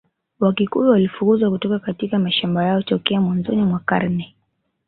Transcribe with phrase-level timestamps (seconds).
[0.39, 4.35] Wakikuyu walifukuzwa kutoka katika mashamba yao tokea mwanzoni mwa karne